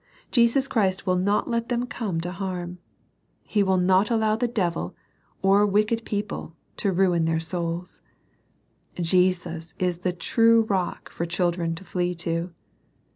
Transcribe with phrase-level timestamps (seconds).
[0.31, 2.79] Jesus Christ will not let them come to harm.
[3.43, 4.95] He will not allow the devil,
[5.43, 6.11] or wicked LITTLE AND WISE.
[6.11, 8.01] 5 1 people, to ruin their souls.
[8.99, 12.51] Jesus is the true rock for children to flee to.